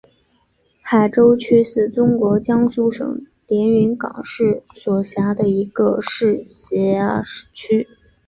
[0.81, 7.21] 海州区是中国江苏省连云港市所辖的一个市辖
[7.53, 7.87] 区。